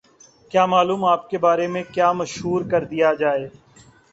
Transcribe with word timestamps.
کیا 0.51 0.65
معلوم 0.65 1.03
آپ 1.05 1.29
کے 1.29 1.37
بارے 1.37 1.67
میں 1.67 1.83
کیا 1.91 2.11
مشہور 2.13 2.61
کر 2.71 2.83
دیا 2.85 3.13
جائے؟ 3.13 3.47